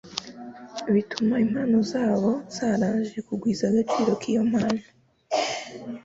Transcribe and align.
bituma 0.93 1.35
impano 1.45 1.77
zabo 1.91 2.31
zaraje 2.55 3.17
kugwiza 3.27 3.63
agaciro 3.67 4.11
k'iyo 4.21 4.41
mpano. 4.49 4.81